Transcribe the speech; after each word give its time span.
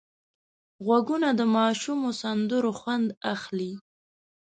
غوږونه 0.85 1.29
د 1.39 1.41
ماشومو 1.55 2.07
سندرو 2.21 2.71
خوند 2.79 3.07
اخلي 3.33 3.71